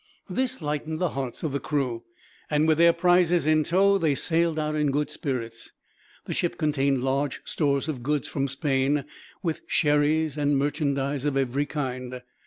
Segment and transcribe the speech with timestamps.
[0.31, 2.01] This lightened the hearts of the crew,
[2.49, 5.69] and with their prizes in tow, they sailed out in good spirits.
[6.25, 9.05] The ship contained large stores of goods from Spain,
[9.43, 12.19] with sherries, and merchandise of every kind.